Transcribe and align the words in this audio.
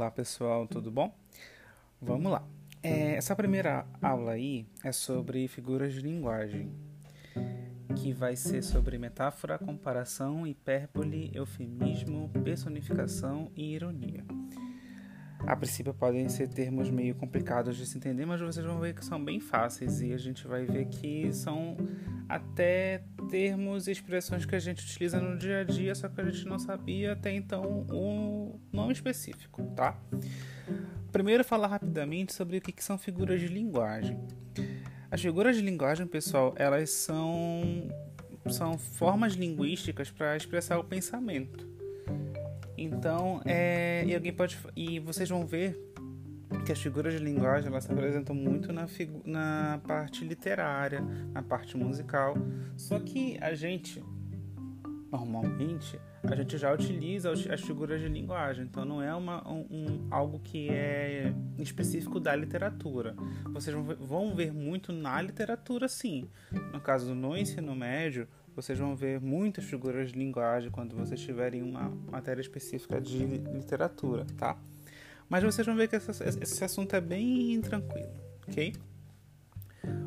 Olá 0.00 0.10
pessoal, 0.10 0.66
tudo 0.66 0.90
bom? 0.90 1.14
Vamos 2.00 2.32
lá. 2.32 2.42
É, 2.82 3.16
essa 3.16 3.36
primeira 3.36 3.84
aula 4.00 4.32
aí 4.32 4.66
é 4.82 4.92
sobre 4.92 5.46
figuras 5.46 5.92
de 5.92 6.00
linguagem, 6.00 6.72
que 7.94 8.10
vai 8.10 8.34
ser 8.34 8.62
sobre 8.62 8.96
metáfora, 8.96 9.58
comparação, 9.58 10.46
hipérbole, 10.46 11.30
eufemismo, 11.34 12.30
personificação 12.42 13.52
e 13.54 13.74
ironia. 13.74 14.24
A 15.46 15.54
princípio 15.54 15.92
podem 15.92 16.30
ser 16.30 16.48
termos 16.48 16.88
meio 16.88 17.14
complicados 17.14 17.76
de 17.76 17.84
se 17.84 17.98
entender, 17.98 18.24
mas 18.24 18.40
vocês 18.40 18.64
vão 18.64 18.80
ver 18.80 18.94
que 18.94 19.04
são 19.04 19.22
bem 19.22 19.38
fáceis 19.38 20.00
e 20.00 20.14
a 20.14 20.18
gente 20.18 20.46
vai 20.46 20.64
ver 20.64 20.86
que 20.86 21.30
são 21.30 21.76
até 22.26 23.02
termos 23.30 23.86
e 23.86 23.92
expressões 23.92 24.44
que 24.44 24.54
a 24.54 24.58
gente 24.58 24.84
utiliza 24.84 25.20
no 25.20 25.38
dia 25.38 25.60
a 25.60 25.64
dia, 25.64 25.94
só 25.94 26.08
que 26.08 26.20
a 26.20 26.24
gente 26.24 26.46
não 26.46 26.58
sabia 26.58 27.12
até 27.12 27.32
então 27.32 27.86
o 27.90 28.60
nome 28.72 28.92
específico, 28.92 29.62
tá? 29.76 29.96
Primeiro 31.12 31.44
falar 31.44 31.68
rapidamente 31.68 32.34
sobre 32.34 32.58
o 32.58 32.60
que 32.60 32.82
são 32.82 32.98
figuras 32.98 33.40
de 33.40 33.48
linguagem. 33.48 34.18
As 35.10 35.20
figuras 35.20 35.56
de 35.56 35.62
linguagem, 35.62 36.06
pessoal, 36.06 36.54
elas 36.56 36.90
são 36.90 37.88
são 38.48 38.78
formas 38.78 39.34
linguísticas 39.34 40.10
para 40.10 40.36
expressar 40.36 40.78
o 40.78 40.84
pensamento. 40.84 41.68
Então, 42.76 43.42
é, 43.44 44.04
e 44.06 44.14
alguém 44.14 44.32
pode 44.32 44.58
e 44.74 44.98
vocês 44.98 45.28
vão 45.28 45.46
ver 45.46 45.89
que 46.60 46.72
as 46.72 46.80
figuras 46.80 47.12
de 47.12 47.18
linguagem 47.18 47.68
elas 47.68 47.84
se 47.84 47.92
apresentam 47.92 48.34
muito 48.34 48.72
na, 48.72 48.86
na 49.24 49.80
parte 49.86 50.24
literária, 50.24 51.00
na 51.32 51.42
parte 51.42 51.76
musical. 51.76 52.34
Só 52.76 52.98
que 52.98 53.38
a 53.40 53.54
gente 53.54 54.02
normalmente 55.10 55.98
a 56.22 56.36
gente 56.36 56.58
já 56.58 56.72
utiliza 56.72 57.32
as 57.32 57.60
figuras 57.62 58.00
de 58.00 58.08
linguagem, 58.08 58.64
então 58.64 58.84
não 58.84 59.02
é 59.02 59.14
uma, 59.14 59.46
um, 59.48 60.06
algo 60.10 60.38
que 60.38 60.68
é 60.68 61.32
específico 61.58 62.20
da 62.20 62.36
literatura. 62.36 63.16
Vocês 63.52 63.74
vão 63.74 63.84
ver, 63.84 63.96
vão 63.96 64.34
ver 64.34 64.52
muito 64.52 64.92
na 64.92 65.20
literatura, 65.22 65.88
sim. 65.88 66.28
No 66.72 66.80
caso 66.80 67.14
no 67.14 67.36
ensino 67.36 67.74
médio, 67.74 68.28
vocês 68.54 68.78
vão 68.78 68.94
ver 68.94 69.18
muitas 69.20 69.64
figuras 69.64 70.12
de 70.12 70.18
linguagem 70.18 70.70
quando 70.70 70.94
vocês 70.94 71.20
tiverem 71.20 71.62
uma 71.62 71.88
matéria 72.10 72.40
específica 72.42 73.00
de 73.00 73.24
literatura, 73.24 74.26
tá? 74.36 74.58
Mas 75.30 75.44
vocês 75.44 75.64
vão 75.64 75.76
ver 75.76 75.86
que 75.86 75.94
esse, 75.94 76.64
assunto 76.64 76.96
é 76.96 77.00
bem 77.00 77.60
tranquilo, 77.60 78.12
ok? 78.48 78.74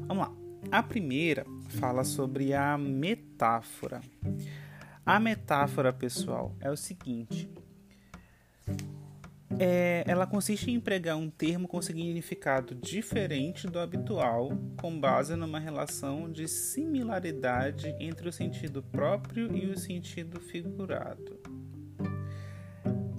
Vamos 0.06 0.28
lá. 0.28 0.34
A 0.70 0.84
primeira 0.84 1.46
fala 1.80 2.04
sobre 2.04 2.54
a 2.54 2.78
metáfora. 2.78 4.02
A 5.06 5.22
metáfora, 5.22 5.94
pessoal, 5.94 6.54
é 6.60 6.70
o 6.70 6.76
seguinte: 6.76 7.50
é, 9.58 10.04
ela 10.06 10.28
consiste 10.28 10.70
em 10.70 10.76
empregar 10.76 11.16
um 11.16 11.30
termo 11.30 11.70
com 11.70 11.82
significado 11.82 12.76
diferente 12.76 13.66
do 13.66 13.80
habitual, 13.80 14.52
com 14.82 15.00
base 15.00 15.38
numa 15.38 15.60
relação 15.60 16.30
de 16.30 16.50
similaridade 16.50 17.96
entre 17.98 18.28
o 18.28 18.34
sentido 18.34 18.84
próprio 18.84 19.56
e 19.56 19.68
o 19.68 19.78
sentido 19.78 20.42
figurado. 20.42 21.53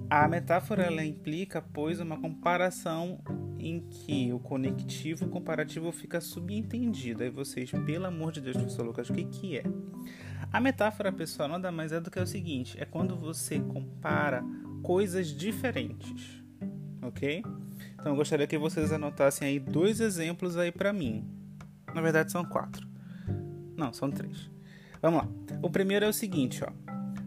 A 0.09 0.27
metáfora 0.27 0.83
ela 0.83 1.03
implica, 1.03 1.61
pois, 1.61 1.99
uma 1.99 2.19
comparação 2.19 3.19
em 3.57 3.79
que 3.79 4.31
o 4.31 4.39
conectivo 4.39 5.27
comparativo 5.27 5.91
fica 5.91 6.21
subentendido. 6.21 7.23
Aí 7.23 7.29
vocês, 7.29 7.71
pelo 7.85 8.05
amor 8.05 8.31
de 8.31 8.39
Deus, 8.39 8.55
professor 8.55 8.85
Lucas, 8.85 9.09
o 9.09 9.13
que, 9.13 9.25
que 9.25 9.57
é? 9.57 9.63
A 10.53 10.61
metáfora, 10.61 11.11
pessoal, 11.11 11.49
nada 11.49 11.71
mais 11.71 11.91
é 11.91 11.99
do 11.99 12.11
que 12.11 12.19
o 12.19 12.27
seguinte: 12.27 12.77
é 12.79 12.85
quando 12.85 13.15
você 13.15 13.59
compara 13.59 14.43
coisas 14.83 15.27
diferentes, 15.27 16.43
ok? 17.01 17.43
Então 17.93 18.11
eu 18.11 18.15
gostaria 18.15 18.45
que 18.45 18.57
vocês 18.57 18.91
anotassem 18.91 19.47
aí 19.47 19.59
dois 19.59 19.99
exemplos 19.99 20.55
aí 20.55 20.71
para 20.71 20.93
mim. 20.93 21.27
Na 21.93 22.01
verdade 22.01 22.31
são 22.31 22.45
quatro. 22.45 22.87
Não, 23.75 23.91
são 23.91 24.11
três. 24.11 24.49
Vamos 25.01 25.23
lá. 25.23 25.29
O 25.61 25.69
primeiro 25.69 26.05
é 26.05 26.07
o 26.07 26.13
seguinte, 26.13 26.63
ó. 26.63 26.71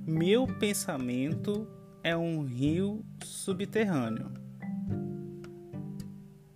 Meu 0.07 0.47
pensamento 0.47 1.69
é 2.09 2.17
um 2.17 2.43
rio 2.43 3.05
subterrâneo. 3.23 4.33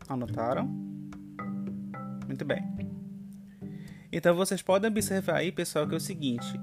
Anotaram? 0.08 0.66
Muito 2.26 2.42
bem. 2.42 2.62
Então 4.10 4.34
vocês 4.34 4.62
podem 4.62 4.90
observar 4.90 5.36
aí, 5.36 5.52
pessoal, 5.52 5.86
que 5.86 5.92
é 5.92 5.98
o 5.98 6.00
seguinte: 6.00 6.58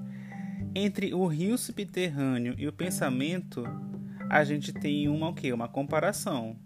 entre 0.74 1.14
o 1.14 1.24
rio 1.26 1.56
subterrâneo 1.56 2.56
e 2.58 2.66
o 2.66 2.72
pensamento 2.72 3.62
a 4.28 4.42
gente 4.42 4.72
tem 4.72 5.08
uma 5.08 5.28
o 5.28 5.34
quê? 5.34 5.52
Uma 5.52 5.68
comparação 5.68 6.56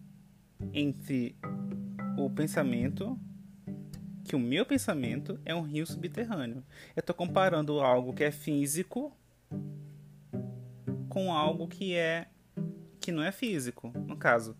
entre 0.73 1.37
o 2.17 2.31
pensamento 2.31 3.19
que 4.25 4.34
o 4.34 4.39
meu 4.39 4.65
pensamento 4.65 5.39
é 5.45 5.55
um 5.55 5.61
rio 5.61 5.87
subterrâneo. 5.87 6.65
Eu 6.97 7.01
estou 7.01 7.15
comparando 7.15 7.81
algo 7.81 8.15
que 8.15 8.25
é 8.25 8.31
físico 8.31 9.15
com 11.15 11.33
algo 11.33 11.69
que 11.69 11.95
é 11.95 12.27
que 13.01 13.13
não 13.13 13.23
é 13.23 13.31
físico. 13.31 13.93
No 14.05 14.17
caso, 14.17 14.57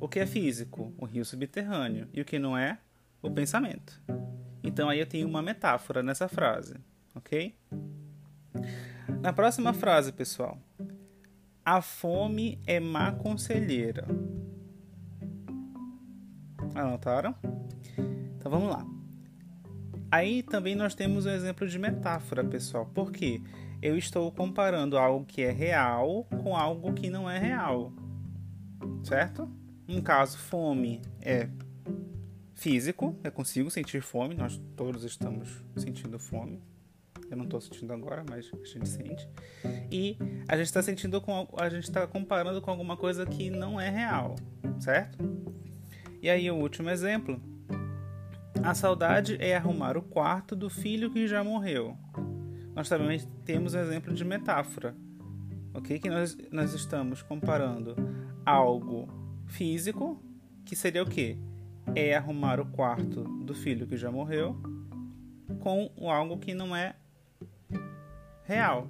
o 0.00 0.08
que 0.08 0.18
é 0.18 0.26
físico? 0.26 0.92
O 0.98 1.04
rio 1.04 1.24
subterrâneo. 1.24 2.08
E 2.12 2.20
o 2.20 2.24
que 2.24 2.40
não 2.40 2.58
é? 2.58 2.78
O 3.22 3.30
pensamento. 3.30 4.02
Então 4.64 4.88
aí 4.88 4.98
eu 4.98 5.06
tenho 5.06 5.28
uma 5.28 5.40
metáfora 5.40 6.02
nessa 6.02 6.26
frase, 6.26 6.74
ok? 7.14 7.54
Na 9.20 9.32
próxima 9.32 9.72
frase, 9.72 10.10
pessoal, 10.10 10.58
a 11.64 11.80
fome 11.80 12.60
é 12.66 12.80
má 12.80 13.12
conselheira. 13.12 14.04
Anotaram? 16.74 17.32
Então 18.36 18.50
vamos 18.50 18.70
lá. 18.70 18.84
Aí 20.10 20.42
também 20.42 20.74
nós 20.74 20.96
temos 20.96 21.26
um 21.26 21.30
exemplo 21.30 21.68
de 21.68 21.78
metáfora, 21.78 22.42
pessoal. 22.42 22.86
Por 22.86 23.12
quê? 23.12 23.40
Eu 23.82 23.98
estou 23.98 24.30
comparando 24.30 24.96
algo 24.96 25.26
que 25.26 25.42
é 25.42 25.50
real 25.50 26.24
com 26.42 26.56
algo 26.56 26.92
que 26.92 27.10
não 27.10 27.28
é 27.28 27.36
real. 27.36 27.92
Certo? 29.02 29.50
No 29.88 30.00
caso, 30.00 30.38
fome 30.38 31.02
é 31.20 31.48
físico, 32.54 33.18
eu 33.24 33.32
consigo 33.32 33.68
sentir 33.72 34.00
fome, 34.00 34.36
nós 34.36 34.56
todos 34.76 35.02
estamos 35.02 35.48
sentindo 35.76 36.16
fome. 36.16 36.62
Eu 37.28 37.36
não 37.36 37.44
estou 37.44 37.60
sentindo 37.60 37.92
agora, 37.92 38.24
mas 38.28 38.48
a 38.54 38.64
gente 38.64 38.88
sente. 38.88 39.28
E 39.90 40.16
a 40.46 40.56
gente 40.56 40.66
está 40.66 40.80
sentindo 40.80 41.20
com 41.20 41.48
a 41.58 41.68
gente 41.68 41.84
está 41.84 42.06
comparando 42.06 42.62
com 42.62 42.70
alguma 42.70 42.96
coisa 42.96 43.26
que 43.26 43.50
não 43.50 43.80
é 43.80 43.90
real, 43.90 44.36
certo? 44.78 45.18
E 46.22 46.30
aí 46.30 46.48
o 46.48 46.54
último 46.54 46.88
exemplo. 46.88 47.42
A 48.62 48.74
saudade 48.74 49.36
é 49.40 49.56
arrumar 49.56 49.96
o 49.96 50.02
quarto 50.02 50.54
do 50.54 50.70
filho 50.70 51.10
que 51.10 51.26
já 51.26 51.42
morreu. 51.42 51.98
Nós 52.74 52.88
também 52.88 53.20
temos 53.44 53.74
um 53.74 53.78
exemplo 53.78 54.14
de 54.14 54.24
metáfora, 54.24 54.96
ok? 55.74 55.98
Que 55.98 56.08
nós, 56.08 56.36
nós 56.50 56.72
estamos 56.72 57.22
comparando 57.22 57.94
algo 58.44 59.08
físico, 59.46 60.22
que 60.64 60.74
seria 60.74 61.02
o 61.02 61.08
quê? 61.08 61.36
É 61.94 62.16
arrumar 62.16 62.60
o 62.60 62.66
quarto 62.66 63.24
do 63.44 63.54
filho 63.54 63.86
que 63.86 63.96
já 63.96 64.10
morreu, 64.10 64.56
com 65.60 66.10
algo 66.10 66.38
que 66.38 66.54
não 66.54 66.74
é 66.74 66.94
real, 68.44 68.88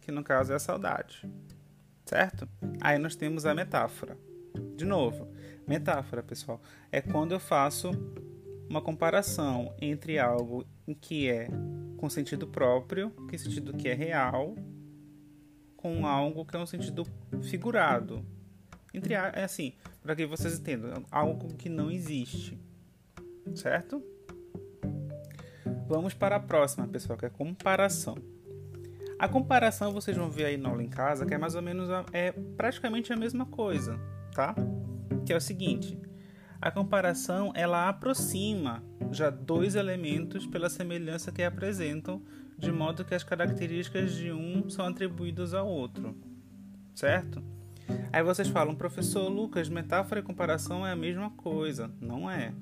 que 0.00 0.12
no 0.12 0.22
caso 0.22 0.52
é 0.52 0.56
a 0.56 0.60
saudade, 0.60 1.28
certo? 2.04 2.48
Aí 2.80 2.98
nós 2.98 3.16
temos 3.16 3.44
a 3.44 3.54
metáfora. 3.54 4.16
De 4.76 4.84
novo, 4.84 5.28
metáfora, 5.66 6.22
pessoal, 6.22 6.60
é 6.90 7.00
quando 7.00 7.32
eu 7.32 7.40
faço 7.40 7.90
uma 8.68 8.80
comparação 8.80 9.74
entre 9.80 10.18
algo 10.18 10.64
que 11.00 11.28
é 11.28 11.48
com 11.98 12.08
sentido 12.08 12.46
próprio, 12.46 13.10
que 13.28 13.34
é 13.34 13.38
sentido 13.38 13.74
que 13.74 13.88
é 13.88 13.94
real, 13.94 14.56
com 15.76 16.06
algo 16.06 16.46
que 16.46 16.56
é 16.56 16.58
um 16.58 16.66
sentido 16.66 17.06
figurado. 17.42 18.24
Entre 18.94 19.12
é 19.12 19.44
assim, 19.44 19.74
para 20.00 20.16
que 20.16 20.24
vocês 20.24 20.58
entendam, 20.58 21.04
algo 21.10 21.54
que 21.54 21.68
não 21.68 21.90
existe. 21.90 22.58
Certo? 23.54 24.02
Vamos 25.86 26.14
para 26.14 26.36
a 26.36 26.40
próxima, 26.40 26.86
pessoal, 26.88 27.18
que 27.18 27.26
é 27.26 27.30
comparação. 27.30 28.16
A 29.18 29.28
comparação 29.28 29.92
vocês 29.92 30.16
vão 30.16 30.30
ver 30.30 30.44
aí 30.46 30.56
na 30.56 30.68
aula 30.68 30.82
em 30.82 30.88
casa, 30.88 31.26
que 31.26 31.34
é 31.34 31.38
mais 31.38 31.54
ou 31.54 31.62
menos 31.62 31.90
a, 31.90 32.04
é 32.12 32.30
praticamente 32.56 33.12
a 33.12 33.16
mesma 33.16 33.44
coisa, 33.46 33.98
tá? 34.32 34.54
Que 35.26 35.32
é 35.32 35.36
o 35.36 35.40
seguinte: 35.40 35.98
a 36.60 36.70
comparação 36.70 37.52
ela 37.54 37.88
aproxima 37.88 38.82
já 39.12 39.30
dois 39.30 39.74
elementos 39.74 40.46
pela 40.46 40.68
semelhança 40.68 41.32
que 41.32 41.42
apresentam, 41.42 42.22
de 42.58 42.72
modo 42.72 43.04
que 43.04 43.14
as 43.14 43.24
características 43.24 44.12
de 44.12 44.32
um 44.32 44.68
são 44.68 44.86
atribuídas 44.86 45.54
ao 45.54 45.68
outro, 45.68 46.16
certo? 46.94 47.42
Aí 48.12 48.22
vocês 48.22 48.48
falam, 48.48 48.74
professor 48.74 49.28
Lucas, 49.28 49.68
metáfora 49.68 50.20
e 50.20 50.22
comparação 50.22 50.86
é 50.86 50.92
a 50.92 50.96
mesma 50.96 51.30
coisa. 51.30 51.90
Não 52.00 52.30
é. 52.30 52.52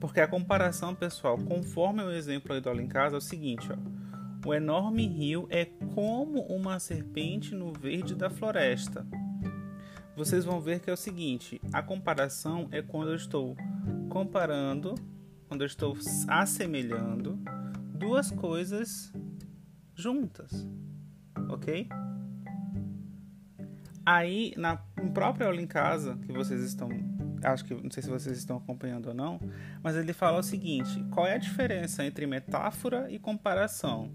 Porque 0.00 0.20
a 0.20 0.28
comparação, 0.28 0.94
pessoal, 0.94 1.38
conforme 1.38 2.02
o 2.02 2.10
exemplo 2.10 2.52
aí 2.52 2.60
do 2.60 2.68
aula 2.68 2.82
em 2.82 2.88
casa, 2.88 3.16
é 3.16 3.18
o 3.18 3.22
seguinte, 3.22 3.68
ó. 3.70 3.76
O 4.46 4.54
enorme 4.54 5.06
rio 5.06 5.46
é 5.50 5.64
como 5.94 6.42
uma 6.42 6.78
serpente 6.78 7.54
no 7.54 7.72
verde 7.72 8.14
da 8.14 8.30
floresta. 8.30 9.06
vocês 10.16 10.44
vão 10.44 10.60
ver 10.60 10.80
que 10.80 10.88
é 10.88 10.92
o 10.92 10.96
seguinte: 10.96 11.60
a 11.72 11.82
comparação 11.82 12.68
é 12.70 12.80
quando 12.80 13.10
eu 13.10 13.16
estou 13.16 13.56
comparando, 14.08 14.94
quando 15.48 15.62
eu 15.62 15.66
estou 15.66 15.96
assemelhando 16.28 17.38
duas 17.94 18.30
coisas 18.30 19.12
juntas, 19.94 20.68
ok? 21.48 21.88
Aí, 24.06 24.54
na 24.56 24.76
própria 25.12 25.46
aula 25.46 25.60
em 25.60 25.66
casa, 25.66 26.16
que 26.24 26.32
vocês 26.32 26.62
estão. 26.62 26.88
Acho 27.42 27.64
que 27.64 27.74
não 27.74 27.90
sei 27.90 28.02
se 28.02 28.08
vocês 28.08 28.38
estão 28.38 28.56
acompanhando 28.56 29.08
ou 29.08 29.14
não, 29.14 29.38
mas 29.82 29.96
ele 29.96 30.12
fala 30.12 30.38
o 30.38 30.42
seguinte: 30.42 31.04
qual 31.10 31.26
é 31.26 31.34
a 31.34 31.38
diferença 31.38 32.04
entre 32.04 32.26
metáfora 32.26 33.10
e 33.10 33.18
comparação? 33.18 34.10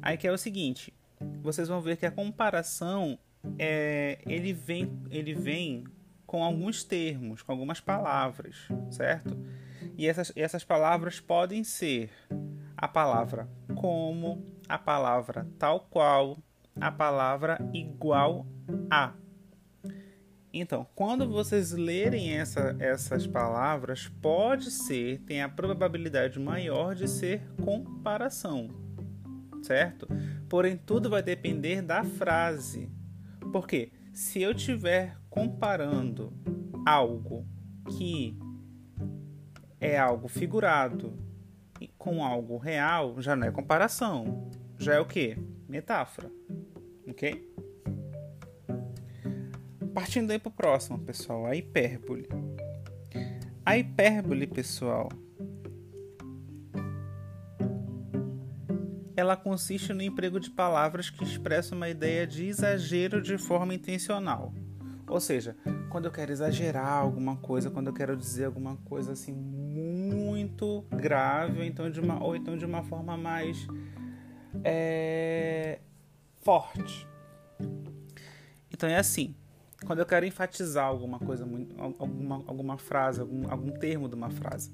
Aí 0.00 0.16
que 0.16 0.26
é 0.26 0.32
o 0.32 0.38
seguinte: 0.38 0.94
vocês 1.42 1.68
vão 1.68 1.80
ver 1.80 1.96
que 1.96 2.06
a 2.06 2.10
comparação 2.10 3.18
é, 3.58 4.18
ele 4.26 4.52
vem, 4.52 4.90
ele 5.10 5.34
vem 5.34 5.84
com 6.30 6.44
alguns 6.44 6.84
termos, 6.84 7.42
com 7.42 7.50
algumas 7.50 7.80
palavras, 7.80 8.54
certo? 8.88 9.36
E 9.98 10.06
essas, 10.06 10.32
essas 10.36 10.62
palavras 10.62 11.18
podem 11.18 11.64
ser 11.64 12.08
a 12.76 12.86
palavra 12.86 13.48
como, 13.74 14.46
a 14.68 14.78
palavra 14.78 15.48
tal 15.58 15.80
qual, 15.90 16.38
a 16.80 16.88
palavra 16.92 17.58
igual 17.74 18.46
a. 18.88 19.12
Então, 20.52 20.86
quando 20.94 21.28
vocês 21.28 21.72
lerem 21.72 22.38
essa, 22.38 22.76
essas 22.78 23.26
palavras, 23.26 24.06
pode 24.22 24.70
ser, 24.70 25.18
tem 25.22 25.42
a 25.42 25.48
probabilidade 25.48 26.38
maior 26.38 26.94
de 26.94 27.08
ser 27.08 27.42
comparação, 27.64 28.68
certo? 29.62 30.06
Porém, 30.48 30.76
tudo 30.76 31.10
vai 31.10 31.24
depender 31.24 31.82
da 31.82 32.04
frase. 32.04 32.88
Porque 33.52 33.90
se 34.12 34.42
eu 34.42 34.52
estiver 34.52 35.16
comparando 35.28 36.32
algo 36.86 37.46
que 37.98 38.36
é 39.80 39.98
algo 39.98 40.28
figurado 40.28 41.18
com 41.96 42.24
algo 42.24 42.58
real, 42.58 43.20
já 43.20 43.34
não 43.34 43.46
é 43.46 43.50
comparação. 43.50 44.50
Já 44.78 44.94
é 44.94 45.00
o 45.00 45.06
que? 45.06 45.36
Metáfora. 45.68 46.30
Ok? 47.08 47.48
Partindo 49.94 50.30
aí 50.30 50.38
para 50.38 50.50
o 50.50 50.52
próximo, 50.52 50.98
pessoal, 50.98 51.46
a 51.46 51.56
hipérbole. 51.56 52.28
A 53.64 53.76
hipérbole, 53.76 54.46
pessoal, 54.46 55.08
ela 59.20 59.36
consiste 59.36 59.92
no 59.92 60.02
emprego 60.02 60.40
de 60.40 60.50
palavras 60.50 61.10
que 61.10 61.22
expressam 61.22 61.76
uma 61.76 61.88
ideia 61.88 62.26
de 62.26 62.46
exagero 62.46 63.20
de 63.20 63.36
forma 63.36 63.74
intencional. 63.74 64.52
Ou 65.06 65.20
seja, 65.20 65.56
quando 65.90 66.06
eu 66.06 66.10
quero 66.10 66.32
exagerar 66.32 66.92
alguma 66.92 67.36
coisa, 67.36 67.70
quando 67.70 67.88
eu 67.88 67.92
quero 67.92 68.16
dizer 68.16 68.46
alguma 68.46 68.76
coisa 68.76 69.12
assim 69.12 69.32
muito 69.32 70.84
grave, 70.88 71.58
ou 71.58 71.64
então 71.64 71.90
de 71.90 72.00
uma, 72.00 72.22
ou 72.22 72.34
então 72.34 72.56
de 72.56 72.64
uma 72.64 72.82
forma 72.82 73.16
mais 73.16 73.66
é, 74.64 75.80
forte. 76.38 77.06
Então 78.72 78.88
é 78.88 78.96
assim, 78.96 79.34
quando 79.84 79.98
eu 79.98 80.06
quero 80.06 80.24
enfatizar 80.24 80.86
alguma 80.86 81.18
coisa, 81.18 81.44
alguma, 81.44 82.36
alguma 82.46 82.78
frase, 82.78 83.20
algum, 83.20 83.50
algum 83.50 83.70
termo 83.72 84.08
de 84.08 84.14
uma 84.14 84.30
frase. 84.30 84.72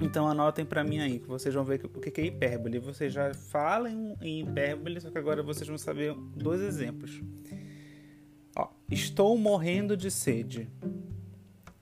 Então 0.00 0.28
anotem 0.28 0.64
para 0.64 0.84
mim 0.84 0.98
aí, 0.98 1.18
que 1.18 1.26
vocês 1.26 1.54
vão 1.54 1.64
ver 1.64 1.84
o 1.84 2.00
que 2.00 2.20
é 2.20 2.26
hipérbole. 2.26 2.78
Vocês 2.78 3.12
já 3.12 3.32
falam 3.32 4.16
em 4.20 4.40
hipérbole, 4.40 5.00
só 5.00 5.10
que 5.10 5.18
agora 5.18 5.42
vocês 5.42 5.66
vão 5.66 5.78
saber 5.78 6.14
dois 6.36 6.60
exemplos. 6.60 7.22
Ó, 8.56 8.68
estou 8.90 9.36
morrendo 9.38 9.96
de 9.96 10.10
sede. 10.10 10.70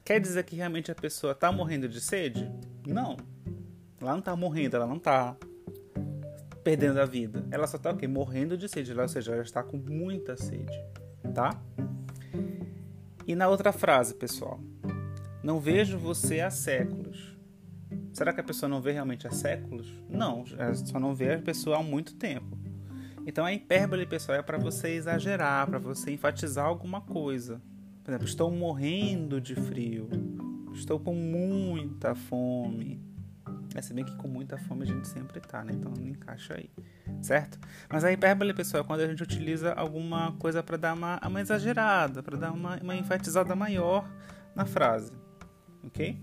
Quer 0.05 0.21
dizer 0.21 0.45
que 0.45 0.55
realmente 0.55 0.93
a 0.93 0.95
pessoa 0.95 1.33
está 1.33 1.51
morrendo 1.51 1.89
de 1.89 2.01
sede? 2.01 2.51
Não. 2.87 3.17
Ela 4.01 4.13
não 4.13 4.19
está 4.19 4.37
morrendo, 4.37 4.77
ela 4.77 4.87
não 4.87 4.99
está 4.99 5.37
perdendo 6.63 7.01
a 7.01 7.05
vida. 7.05 7.45
Ela 7.51 7.67
só 7.67 7.77
está 7.77 7.91
o 7.91 7.97
quê? 7.97 8.07
Morrendo 8.07 8.57
de 8.57 8.69
sede, 8.69 8.93
ou 8.99 9.09
seja, 9.09 9.33
ela 9.33 9.43
está 9.43 9.63
com 9.63 9.77
muita 9.77 10.37
sede, 10.37 10.79
tá? 11.35 11.61
E 13.27 13.35
na 13.35 13.49
outra 13.49 13.73
frase, 13.73 14.15
pessoal, 14.15 14.61
não 15.43 15.59
vejo 15.59 15.99
você 15.99 16.41
há 16.41 16.51
séculos. 16.51 17.35
Será 18.13 18.33
que 18.33 18.41
a 18.41 18.45
pessoa 18.45 18.69
não 18.69 18.81
vê 18.81 18.93
realmente 18.93 19.27
há 19.27 19.31
séculos? 19.31 19.93
Não, 20.09 20.45
só 20.87 21.01
não 21.01 21.15
vê 21.15 21.35
a 21.35 21.39
pessoa 21.39 21.79
há 21.79 21.83
muito 21.83 22.15
tempo. 22.15 22.57
Então 23.27 23.45
a 23.45 23.53
hipérbole, 23.53 24.07
pessoal, 24.07 24.39
é 24.39 24.43
para 24.43 24.59
você 24.59 24.91
exagerar, 24.91 25.67
para 25.67 25.79
você 25.79 26.13
enfatizar 26.13 26.67
alguma 26.67 27.01
coisa. 27.01 27.61
Por 28.03 28.11
exemplo, 28.11 28.27
estou 28.27 28.51
morrendo 28.51 29.41
de 29.41 29.55
frio. 29.55 30.09
Estou 30.75 31.01
com 31.01 31.15
muita 31.15 32.15
fome. 32.15 33.03
É, 33.75 33.83
se 33.83 33.93
bem 33.93 34.05
que 34.05 34.15
com 34.17 34.29
muita 34.29 34.57
fome 34.57 34.83
a 34.83 34.87
gente 34.87 35.09
sempre 35.09 35.41
tá, 35.41 35.65
né? 35.65 35.73
Então 35.73 35.91
não 35.91 36.07
encaixa 36.07 36.55
aí, 36.55 36.71
certo? 37.21 37.59
Mas 37.89 38.05
a 38.05 38.13
hipérbole, 38.13 38.55
pessoal, 38.55 38.85
é 38.85 38.87
quando 38.87 39.01
a 39.01 39.07
gente 39.09 39.23
utiliza 39.23 39.73
alguma 39.73 40.33
coisa 40.33 40.63
para 40.63 40.77
dar 40.77 40.95
uma, 40.95 41.19
uma 41.27 41.41
exagerada, 41.41 42.23
para 42.23 42.37
dar 42.37 42.53
uma, 42.53 42.77
uma 42.77 42.95
enfatizada 42.95 43.57
maior 43.57 44.09
na 44.55 44.65
frase, 44.65 45.13
ok? 45.83 46.17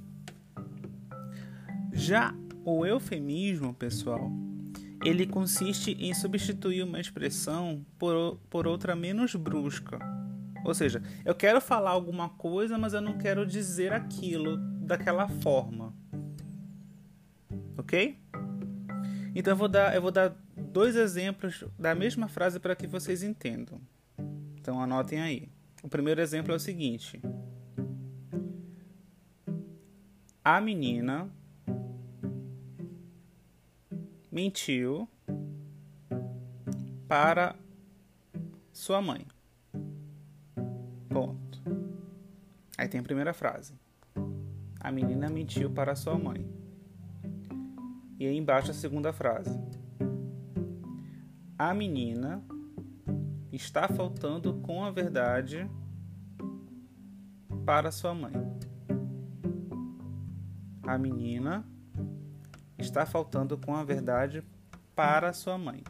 Já 2.02 2.34
o 2.66 2.84
eufemismo, 2.84 3.76
pessoal, 3.76 4.32
ele 5.06 5.28
consiste 5.28 5.92
em 5.92 6.16
substituir 6.16 6.82
uma 6.82 7.00
expressão 7.00 7.86
por, 8.00 8.40
por 8.50 8.66
outra 8.66 8.96
menos 8.96 9.36
brusca. 9.36 10.00
Ou 10.66 10.74
seja, 10.74 11.04
eu 11.24 11.36
quero 11.36 11.62
falar 11.62 11.92
alguma 11.92 12.28
coisa, 12.28 12.76
mas 12.76 12.94
eu 12.94 13.02
não 13.02 13.20
quero 13.20 13.46
dizer 13.46 13.94
aquilo 13.94 14.58
daquela 14.58 15.28
forma. 15.28 15.94
Ok? 17.78 18.18
Então 19.36 19.54
eu 19.54 19.58
vou 19.58 19.68
dar, 19.68 19.94
eu 19.94 20.02
vou 20.02 20.12
dar 20.12 20.36
dois 20.58 20.96
exemplos 20.96 21.64
da 21.78 21.94
mesma 21.94 22.28
frase 22.28 22.60
para 22.60 22.76
que 22.76 22.88
vocês 22.88 23.22
entendam. 23.22 23.80
Então 24.60 24.82
anotem 24.82 25.22
aí. 25.22 25.50
O 25.84 25.88
primeiro 25.88 26.20
exemplo 26.20 26.52
é 26.52 26.56
o 26.56 26.60
seguinte: 26.60 27.22
A 30.44 30.60
menina 30.60 31.30
mentiu 34.32 35.10
para 37.08 37.56
sua 38.72 39.02
mãe. 39.02 39.28
Ponto. 41.10 41.62
Aí 42.78 42.88
tem 42.88 43.02
a 43.02 43.04
primeira 43.04 43.34
frase. 43.34 43.74
A 44.80 44.92
menina 44.92 45.30
mentiu 45.30 45.70
para 45.70 45.96
sua 45.96 46.18
mãe. 46.18 46.50
E 48.18 48.26
aí 48.26 48.38
embaixo 48.38 48.72
a 48.72 48.74
segunda 48.74 49.12
frase. 49.12 49.60
A 51.58 51.74
menina 51.74 52.42
está 53.52 53.90
faltando 53.90 54.54
com 54.62 54.84
a 54.86 54.90
verdade 54.90 55.70
para 57.66 57.92
sua 57.92 58.14
mãe. 58.14 58.34
A 60.84 60.98
menina 60.98 61.66
está 62.82 63.06
faltando 63.06 63.58
com 63.58 63.76
a 63.76 63.84
verdade 63.84 64.44
para 64.96 65.34
sua 65.34 65.58
mãe. 65.58 65.84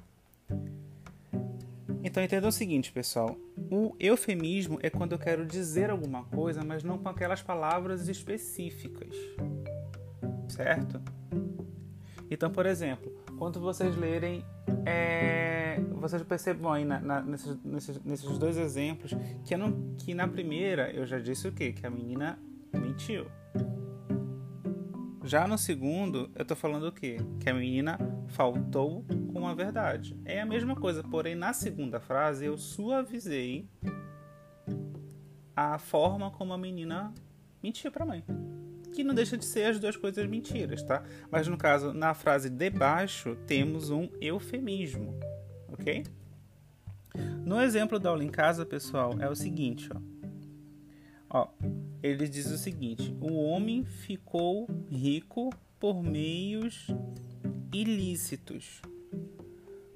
Então 2.03 2.24
entenda 2.24 2.48
o 2.48 2.51
seguinte, 2.51 2.91
pessoal. 2.91 3.38
O 3.69 3.95
eufemismo 4.00 4.79
é 4.81 4.89
quando 4.89 5.13
eu 5.13 5.19
quero 5.19 5.45
dizer 5.45 5.89
alguma 5.89 6.25
coisa, 6.25 6.63
mas 6.63 6.83
não 6.83 6.98
com 6.98 7.10
aquelas 7.10 7.41
palavras 7.41 8.07
específicas. 8.07 9.15
Certo? 10.50 11.01
Então, 12.29 12.50
por 12.50 12.65
exemplo, 12.65 13.12
quando 13.38 13.60
vocês 13.60 13.95
lerem, 13.95 14.43
é, 14.86 15.79
vocês 15.93 16.21
percebam 16.24 16.71
aí 16.71 16.86
na, 16.86 17.00
na, 17.00 17.21
nesses, 17.21 17.57
nesses, 17.63 18.03
nesses, 18.03 18.38
dois 18.38 18.57
exemplos 18.57 19.12
que, 19.45 19.55
não, 19.55 19.95
que 19.98 20.13
na 20.13 20.27
primeira 20.27 20.91
eu 20.91 21.05
já 21.05 21.19
disse 21.19 21.48
o 21.48 21.51
quê? 21.51 21.71
Que 21.71 21.86
a 21.86 21.89
menina 21.89 22.39
mentiu. 22.74 23.25
Já 25.24 25.48
no 25.48 25.58
segundo, 25.58 26.32
eu 26.36 26.44
tô 26.44 26.56
falando 26.56 26.88
o 26.88 26.92
quê? 26.92 27.18
Que 27.40 27.50
a 27.50 27.54
menina 27.54 28.00
faltou 28.30 29.06
com 29.32 29.48
a 29.48 29.54
verdade. 29.54 30.20
É 30.25 30.42
a 30.42 30.46
mesma 30.46 30.75
coisa, 30.75 31.04
porém 31.04 31.36
na 31.36 31.54
segunda 31.54 32.00
frase 32.00 32.46
eu 32.46 32.58
suavizei 32.58 33.68
a 35.56 35.78
forma 35.78 36.32
como 36.32 36.54
a 36.54 36.58
menina 36.58 37.13
mentia 37.62 37.92
para 37.92 38.06
mãe. 38.06 38.24
Que 38.94 39.04
não 39.04 39.13
deixa 39.13 39.38
de 39.38 39.46
ser 39.46 39.66
as 39.66 39.80
duas 39.80 39.96
coisas 39.96 40.28
mentiras, 40.28 40.82
tá? 40.82 41.04
Mas 41.30 41.48
no 41.48 41.58
caso, 41.58 41.94
na 41.94 42.13
frase 42.16 42.50
de 42.50 42.70
baixo, 42.70 43.36
temos 43.46 43.92
um 43.92 44.10
eufemismo, 44.20 45.18
ok? 45.72 46.04
No 47.46 47.62
exemplo 47.62 48.00
da 48.00 48.10
aula 48.10 48.24
em 48.24 48.30
casa, 48.30 48.66
pessoal, 48.66 49.16
é 49.20 49.30
o 49.30 49.36
seguinte, 49.36 49.88
ó. 49.94 50.01
Ó, 51.30 51.48
ele 52.01 52.27
diz 52.27 52.48
o 52.48 52.58
seguinte: 52.58 53.15
o 53.20 53.34
homem 53.36 53.84
ficou 53.84 54.67
rico 54.89 55.50
por 55.79 56.03
meios 56.03 56.88
ilícitos. 57.74 58.81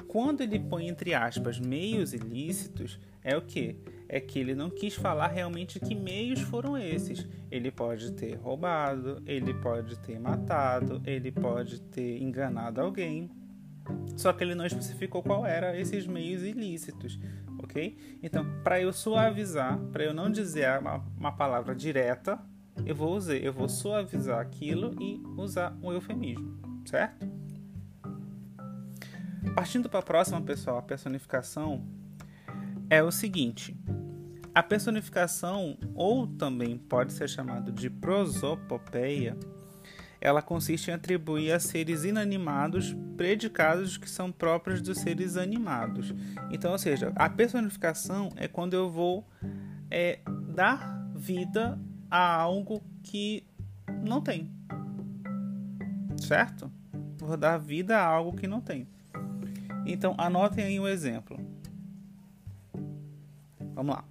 quando 0.07 0.41
ele 0.41 0.59
põe 0.59 0.87
entre 0.87 1.13
aspas 1.13 1.59
meios 1.59 2.13
ilícitos, 2.13 2.97
é 3.21 3.35
o 3.35 3.41
que? 3.41 3.75
É 4.07 4.19
que 4.19 4.39
ele 4.39 4.55
não 4.55 4.69
quis 4.69 4.93
falar 4.93 5.27
realmente 5.27 5.79
que 5.79 5.93
meios 5.95 6.39
foram 6.39 6.77
esses. 6.77 7.27
Ele 7.51 7.71
pode 7.71 8.11
ter 8.13 8.35
roubado, 8.35 9.21
ele 9.25 9.53
pode 9.55 9.97
ter 9.99 10.19
matado, 10.19 11.01
ele 11.05 11.31
pode 11.31 11.81
ter 11.81 12.21
enganado 12.21 12.79
alguém. 12.79 13.29
Só 14.15 14.31
que 14.31 14.43
ele 14.43 14.55
não 14.55 14.65
especificou 14.65 15.21
qual 15.21 15.45
era 15.45 15.77
esses 15.79 16.07
meios 16.07 16.43
ilícitos, 16.43 17.19
ok? 17.65 17.97
Então, 18.23 18.45
para 18.63 18.79
eu 18.79 18.93
suavizar, 18.93 19.77
para 19.91 20.03
eu 20.03 20.13
não 20.13 20.31
dizer 20.31 20.79
uma, 20.79 21.03
uma 21.17 21.31
palavra 21.31 21.75
direta, 21.75 22.39
eu 22.85 22.95
vou 22.95 23.15
usar, 23.15 23.35
eu 23.35 23.51
vou 23.51 23.67
suavizar 23.67 24.39
aquilo 24.39 24.95
e 25.01 25.21
usar 25.37 25.77
um 25.81 25.91
eufemismo, 25.91 26.57
certo? 26.85 27.27
Partindo 29.53 29.89
para 29.89 29.99
a 29.99 30.03
próxima, 30.03 30.41
pessoal, 30.41 30.77
a 30.77 30.81
personificação 30.81 31.85
é 32.89 33.01
o 33.01 33.11
seguinte: 33.11 33.77
a 34.53 34.61
personificação, 34.63 35.77
ou 35.93 36.27
também 36.27 36.77
pode 36.77 37.13
ser 37.13 37.29
chamado 37.29 37.71
de 37.71 37.89
prosopopeia, 37.89 39.37
ela 40.19 40.41
consiste 40.41 40.89
em 40.89 40.93
atribuir 40.93 41.51
a 41.51 41.59
seres 41.59 42.03
inanimados 42.03 42.95
predicados 43.15 43.97
que 43.97 44.09
são 44.09 44.31
próprios 44.31 44.81
dos 44.81 44.99
seres 44.99 45.37
animados. 45.37 46.13
Então, 46.51 46.71
ou 46.71 46.77
seja, 46.77 47.11
a 47.15 47.29
personificação 47.29 48.31
é 48.35 48.47
quando 48.47 48.73
eu 48.73 48.89
vou 48.89 49.25
é, 49.89 50.19
dar 50.53 51.09
vida 51.15 51.79
a 52.09 52.35
algo 52.35 52.81
que 53.03 53.43
não 54.03 54.21
tem. 54.21 54.51
Certo? 56.17 56.71
Vou 57.17 57.37
dar 57.37 57.57
vida 57.57 57.97
a 57.97 58.05
algo 58.05 58.37
que 58.37 58.47
não 58.47 58.61
tem. 58.61 58.87
Então, 59.85 60.15
anotem 60.17 60.63
aí 60.63 60.79
um 60.79 60.87
exemplo. 60.87 61.37
Vamos 63.73 63.95
lá. 63.95 64.05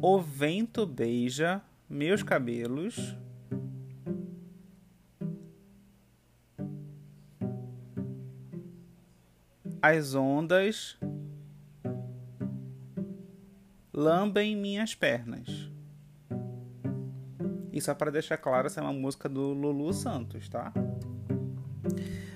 O 0.00 0.20
vento 0.20 0.86
beija 0.86 1.62
meus 1.88 2.22
cabelos. 2.22 3.16
As 9.80 10.14
ondas 10.14 10.98
lambem 13.92 14.56
minhas 14.56 14.94
pernas. 14.94 15.70
E 17.72 17.80
só 17.80 17.94
para 17.94 18.10
deixar 18.10 18.38
claro, 18.38 18.66
essa 18.66 18.80
é 18.80 18.82
uma 18.82 18.92
música 18.92 19.28
do 19.28 19.52
Lulu 19.52 19.92
Santos, 19.92 20.48
tá? 20.48 20.72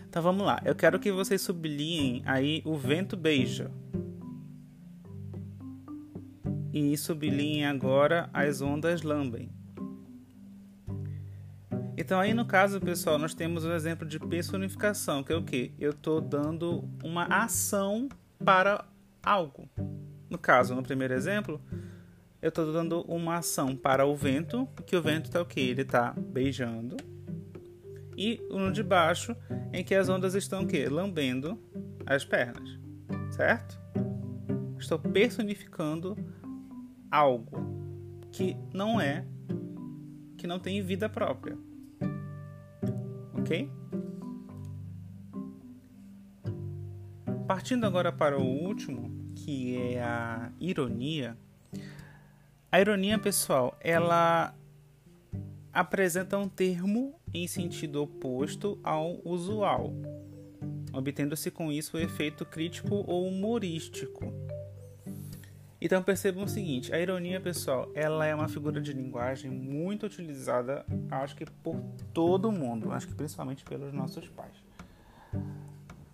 Então 0.09 0.23
vamos 0.23 0.47
lá. 0.47 0.61
Eu 0.65 0.75
quero 0.75 1.01
que 1.01 1.11
vocês 1.11 1.41
sublinhem 1.41 2.23
aí 2.25 2.63
o 2.65 2.77
vento 2.77 3.17
beija. 3.17 3.71
E 6.73 6.97
sublinhem 6.97 7.67
agora 7.67 8.31
as 8.33 8.63
ondas 8.63 9.03
lambem. 9.03 9.51
Então 12.03 12.19
aí 12.19 12.35
no 12.35 12.45
caso, 12.45 12.81
pessoal, 12.81 13.17
nós 13.17 13.33
temos 13.33 13.65
o 13.65 13.73
exemplo 13.73 14.05
de 14.05 14.19
personificação, 14.19 15.23
que 15.23 15.33
é 15.33 15.37
o 15.37 15.45
que? 15.45 15.73
Eu 15.79 15.93
estou 15.93 16.21
dando 16.21 16.83
uma 17.01 17.27
ação 17.27 18.09
para 18.45 18.85
algo. 19.23 19.71
No 20.29 20.37
caso, 20.37 20.75
no 20.75 20.83
primeiro 20.83 21.15
exemplo, 21.15 21.63
eu 22.43 22.49
estou 22.49 22.73
dando 22.73 23.03
uma 23.03 23.37
ação 23.37 23.77
para 23.77 24.05
o 24.05 24.17
vento, 24.17 24.69
que 24.85 24.97
o 24.97 25.01
vento 25.01 25.27
está 25.27 25.41
o 25.41 25.47
que? 25.47 25.61
Ele 25.61 25.83
está 25.83 26.13
beijando. 26.13 26.97
E 28.17 28.41
no 28.51 28.73
de 28.73 28.83
baixo, 28.83 29.37
em 29.73 29.85
que 29.85 29.95
as 29.95 30.09
ondas 30.09 30.35
estão 30.35 30.65
o 30.65 30.67
quê? 30.67 30.89
Lambendo 30.89 31.57
as 32.05 32.25
pernas. 32.25 32.81
Certo? 33.31 33.81
Estou 34.77 34.99
personificando 34.99 36.17
algo 37.09 37.63
que 38.33 38.57
não 38.75 39.01
é, 39.01 39.25
que 40.37 40.49
não 40.49 40.59
tem 40.59 40.83
vida 40.83 41.09
própria. 41.09 41.57
Ok? 43.43 43.71
Partindo 47.47 47.85
agora 47.85 48.11
para 48.11 48.39
o 48.39 48.43
último, 48.43 49.11
que 49.35 49.77
é 49.77 50.03
a 50.03 50.51
ironia 50.59 51.37
a 52.73 52.81
ironia, 52.81 53.19
pessoal, 53.19 53.77
ela 53.83 54.55
apresenta 55.71 56.39
um 56.39 56.49
termo 56.49 57.21
em 57.35 57.47
sentido 57.47 58.03
oposto 58.03 58.81
ao 58.83 59.21
usual, 59.27 59.93
obtendo-se 60.91 61.51
com 61.51 61.71
isso 61.71 61.99
o 61.99 62.01
efeito 62.01 62.47
crítico 62.47 63.05
ou 63.07 63.29
humorístico. 63.29 64.25
Então 65.85 66.01
percebam 66.01 66.45
o 66.45 66.49
seguinte, 66.49 66.95
a 66.95 67.01
ironia, 67.01 67.41
pessoal, 67.41 67.91
ela 67.93 68.25
é 68.25 68.33
uma 68.33 68.47
figura 68.47 68.81
de 68.81 68.93
linguagem 68.93 69.51
muito 69.51 70.07
utilizada, 70.07 70.87
acho 71.11 71.35
que 71.35 71.45
por 71.45 71.75
todo 72.15 72.53
mundo, 72.53 72.93
acho 72.93 73.09
que 73.09 73.15
principalmente 73.17 73.65
pelos 73.65 73.93
nossos 73.93 74.29
pais. 74.29 74.55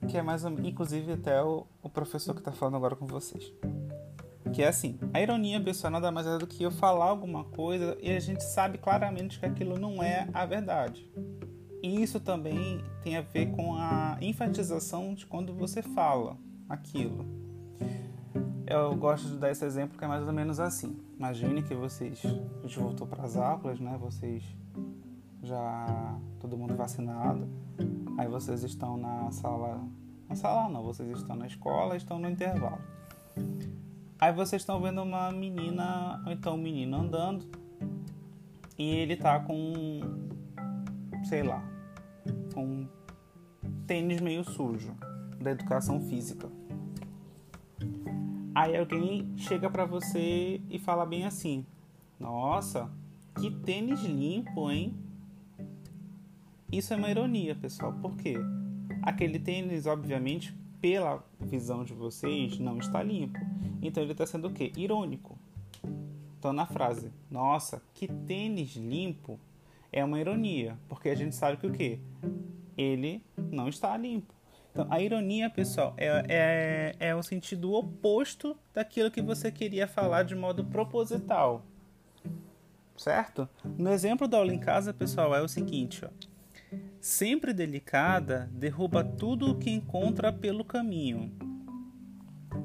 Que 0.08 0.16
é 0.16 0.22
mais, 0.22 0.42
inclusive 0.42 1.12
até 1.12 1.42
o, 1.42 1.66
o 1.82 1.90
professor 1.90 2.32
que 2.32 2.40
está 2.40 2.50
falando 2.50 2.76
agora 2.78 2.96
com 2.96 3.06
vocês. 3.06 3.52
Que 4.54 4.62
é 4.62 4.68
assim, 4.68 4.98
a 5.12 5.20
ironia, 5.20 5.60
pessoal, 5.60 5.90
nada 5.90 6.10
mais 6.10 6.26
é 6.26 6.38
do 6.38 6.46
que 6.46 6.62
eu 6.62 6.70
falar 6.70 7.04
alguma 7.04 7.44
coisa 7.44 7.94
e 8.00 8.10
a 8.10 8.20
gente 8.20 8.42
sabe 8.42 8.78
claramente 8.78 9.38
que 9.38 9.44
aquilo 9.44 9.78
não 9.78 10.02
é 10.02 10.30
a 10.32 10.46
verdade. 10.46 11.06
E 11.82 12.02
isso 12.02 12.18
também 12.18 12.82
tem 13.02 13.18
a 13.18 13.20
ver 13.20 13.50
com 13.50 13.74
a 13.74 14.16
enfatização 14.22 15.12
de 15.12 15.26
quando 15.26 15.52
você 15.52 15.82
fala 15.82 16.38
aquilo. 16.70 17.37
Eu 18.70 18.94
gosto 18.94 19.26
de 19.28 19.38
dar 19.38 19.50
esse 19.50 19.64
exemplo 19.64 19.96
que 19.96 20.04
é 20.04 20.06
mais 20.06 20.26
ou 20.26 20.32
menos 20.32 20.60
assim. 20.60 20.94
Imagine 21.16 21.62
que 21.62 21.74
vocês, 21.74 22.22
a 22.22 22.66
gente 22.66 22.78
voltou 22.78 23.06
para 23.06 23.24
as 23.24 23.34
aulas, 23.34 23.80
né? 23.80 23.96
Vocês 23.98 24.44
já 25.42 26.18
todo 26.38 26.54
mundo 26.54 26.76
vacinado. 26.76 27.48
Aí 28.18 28.28
vocês 28.28 28.62
estão 28.62 28.98
na 28.98 29.30
sala, 29.30 29.80
na 30.28 30.34
sala 30.34 30.68
não, 30.68 30.82
vocês 30.82 31.08
estão 31.16 31.34
na 31.34 31.46
escola, 31.46 31.96
estão 31.96 32.18
no 32.18 32.28
intervalo. 32.28 32.82
Aí 34.20 34.34
vocês 34.34 34.60
estão 34.60 34.78
vendo 34.82 35.02
uma 35.02 35.32
menina, 35.32 36.22
ou 36.26 36.32
então 36.32 36.54
um 36.56 36.62
menino 36.62 36.94
andando, 36.98 37.46
e 38.76 38.84
ele 38.84 39.16
tá 39.16 39.40
com, 39.40 40.00
sei 41.24 41.42
lá, 41.42 41.64
com 42.52 42.64
um 42.64 42.88
tênis 43.86 44.20
meio 44.20 44.44
sujo 44.44 44.94
da 45.40 45.52
educação 45.52 46.02
física. 46.02 46.57
Aí 48.58 48.76
alguém 48.76 49.32
chega 49.36 49.70
para 49.70 49.84
você 49.84 50.60
e 50.68 50.80
fala 50.80 51.06
bem 51.06 51.24
assim: 51.24 51.64
Nossa, 52.18 52.90
que 53.38 53.52
tênis 53.52 54.00
limpo, 54.02 54.68
hein? 54.68 54.96
Isso 56.72 56.92
é 56.92 56.96
uma 56.96 57.08
ironia, 57.08 57.54
pessoal. 57.54 57.92
Por 57.92 58.16
quê? 58.16 58.34
Aquele 59.00 59.38
tênis, 59.38 59.86
obviamente, 59.86 60.52
pela 60.80 61.24
visão 61.38 61.84
de 61.84 61.94
vocês, 61.94 62.58
não 62.58 62.78
está 62.78 63.00
limpo. 63.00 63.38
Então 63.80 64.02
ele 64.02 64.10
está 64.10 64.26
sendo 64.26 64.48
o 64.48 64.52
quê? 64.52 64.72
Irônico. 64.76 65.38
Então 66.36 66.52
na 66.52 66.66
frase, 66.66 67.12
nossa, 67.30 67.80
que 67.94 68.08
tênis 68.08 68.74
limpo, 68.74 69.38
é 69.92 70.04
uma 70.04 70.18
ironia, 70.18 70.76
porque 70.88 71.10
a 71.10 71.14
gente 71.14 71.36
sabe 71.36 71.58
que 71.58 71.66
o 71.68 71.72
quê? 71.72 72.00
Ele 72.76 73.22
não 73.36 73.68
está 73.68 73.96
limpo. 73.96 74.34
Então 74.78 74.86
a 74.92 75.00
ironia, 75.00 75.50
pessoal, 75.50 75.92
é, 75.96 76.22
é, 76.28 77.08
é 77.08 77.14
o 77.16 77.20
sentido 77.20 77.72
oposto 77.72 78.56
daquilo 78.72 79.10
que 79.10 79.20
você 79.20 79.50
queria 79.50 79.88
falar 79.88 80.22
de 80.22 80.36
modo 80.36 80.64
proposital. 80.64 81.66
Certo? 82.96 83.48
No 83.76 83.90
exemplo 83.90 84.28
da 84.28 84.38
aula 84.38 84.54
em 84.54 84.58
casa, 84.60 84.94
pessoal, 84.94 85.34
é 85.34 85.42
o 85.42 85.48
seguinte, 85.48 86.04
ó. 86.04 86.08
Sempre 87.00 87.52
delicada, 87.52 88.48
derruba 88.52 89.02
tudo 89.02 89.50
o 89.50 89.58
que 89.58 89.68
encontra 89.68 90.32
pelo 90.32 90.64
caminho 90.64 91.36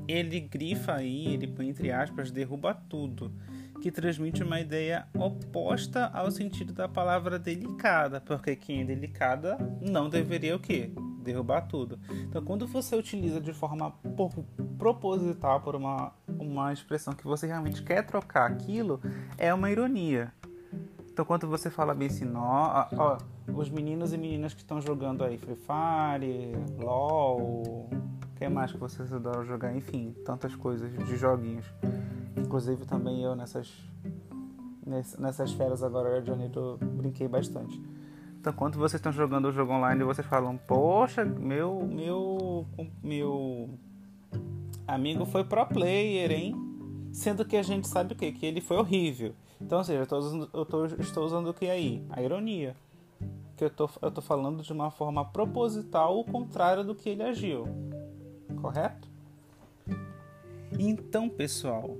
ele 0.07 0.39
grifa 0.39 0.93
aí, 0.93 1.33
ele 1.33 1.47
põe 1.47 1.69
entre 1.69 1.91
aspas, 1.91 2.31
derruba 2.31 2.73
tudo, 2.73 3.31
que 3.81 3.91
transmite 3.91 4.43
uma 4.43 4.59
ideia 4.59 5.07
oposta 5.17 6.07
ao 6.07 6.31
sentido 6.31 6.73
da 6.73 6.87
palavra 6.87 7.37
delicada, 7.37 8.21
porque 8.21 8.55
quem 8.55 8.81
é 8.81 8.85
delicada 8.85 9.57
não 9.81 10.09
deveria 10.09 10.55
o 10.55 10.59
quê? 10.59 10.91
Derrubar 11.23 11.67
tudo. 11.67 11.99
Então, 12.11 12.43
quando 12.43 12.67
você 12.67 12.95
utiliza 12.95 13.39
de 13.39 13.53
forma 13.53 13.93
proposital 14.77 15.61
por 15.61 15.75
uma, 15.75 16.13
uma 16.27 16.73
expressão 16.73 17.13
que 17.13 17.23
você 17.23 17.47
realmente 17.47 17.81
quer 17.81 18.05
trocar 18.05 18.49
aquilo, 18.49 18.99
é 19.37 19.53
uma 19.53 19.71
ironia. 19.71 20.33
Então, 21.11 21.23
quando 21.23 21.47
você 21.47 21.69
fala 21.69 21.93
bem 21.93 22.07
assim, 22.07 22.29
ó, 22.35 22.87
ó, 22.97 23.17
os 23.53 23.69
meninos 23.69 24.13
e 24.13 24.17
meninas 24.17 24.53
que 24.53 24.61
estão 24.61 24.81
jogando 24.81 25.23
aí 25.23 25.37
Free 25.37 25.55
Fire, 25.55 26.51
LOL, 26.83 27.89
que 28.35 28.49
mais 28.49 28.71
que 28.71 28.77
vocês 28.77 29.13
adoram 29.13 29.45
jogar? 29.45 29.75
Enfim, 29.75 30.13
tantas 30.25 30.55
coisas 30.55 30.91
de 31.05 31.15
joguinhos. 31.15 31.65
Inclusive 32.35 32.85
também 32.85 33.23
eu 33.23 33.35
nessas 33.35 33.71
nessas 35.17 35.53
férias 35.53 35.81
agora 35.81 36.21
de 36.21 36.27
janeiro 36.27 36.77
brinquei 36.81 37.27
bastante. 37.27 37.81
Quando 38.51 38.77
vocês 38.77 38.99
estão 38.99 39.11
jogando 39.11 39.45
o 39.45 39.51
jogo 39.51 39.71
online, 39.71 40.03
vocês 40.03 40.27
falam: 40.27 40.57
Poxa, 40.57 41.23
meu, 41.23 41.87
meu, 41.87 42.65
meu 43.01 43.69
amigo 44.87 45.25
foi 45.25 45.43
pro 45.43 45.65
player, 45.65 46.31
hein? 46.31 46.55
Sendo 47.13 47.45
que 47.45 47.55
a 47.55 47.63
gente 47.63 47.87
sabe 47.87 48.13
o 48.13 48.17
quê? 48.17 48.31
Que 48.31 48.45
ele 48.45 48.59
foi 48.59 48.77
horrível. 48.77 49.33
Então, 49.61 49.77
ou 49.77 49.83
seja, 49.83 49.99
eu, 49.99 50.07
tô 50.07 50.17
usando, 50.17 50.49
eu 50.53 50.65
tô, 50.65 50.85
estou 50.85 51.25
usando 51.25 51.49
o 51.49 51.53
que 51.53 51.69
aí? 51.69 52.03
A 52.09 52.21
ironia. 52.21 52.75
Que 53.55 53.63
eu 53.63 53.69
tô, 53.69 53.89
eu 54.01 54.11
tô 54.11 54.21
falando 54.21 54.61
de 54.61 54.73
uma 54.73 54.91
forma 54.91 55.23
proposital 55.23 56.19
o 56.19 56.23
contrário 56.25 56.83
do 56.83 56.93
que 56.93 57.09
ele 57.09 57.23
agiu. 57.23 57.65
Correto? 58.59 59.07
Então, 60.77 61.29
pessoal, 61.29 61.95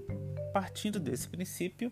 partindo 0.51 0.99
desse 0.99 1.29
princípio, 1.29 1.91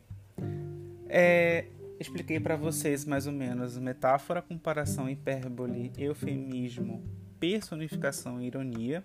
é, 1.07 1.67
expliquei 2.01 2.39
para 2.39 2.55
vocês 2.55 3.05
mais 3.05 3.27
ou 3.27 3.33
menos 3.33 3.77
metáfora, 3.77 4.41
comparação, 4.41 5.09
hipérbole, 5.09 5.91
eufemismo, 5.97 7.03
personificação 7.39 8.41
e 8.41 8.47
ironia. 8.47 9.03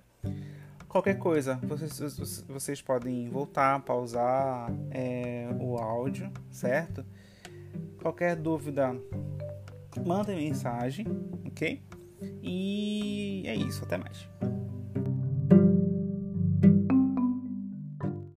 Qualquer 0.89 1.19
coisa, 1.19 1.57
vocês, 1.63 2.45
vocês 2.49 2.81
podem 2.81 3.29
voltar, 3.29 3.81
pausar 3.83 4.71
é, 4.91 5.49
o 5.61 5.77
áudio, 5.77 6.31
certo? 6.51 7.05
Qualquer 8.01 8.35
dúvida, 8.35 8.97
mandem 10.07 10.37
mensagem, 10.37 11.07
ok? 11.45 11.83
E 12.43 13.43
é 13.47 13.55
isso, 13.55 13.85
até 13.85 13.99
mais. 13.99 14.27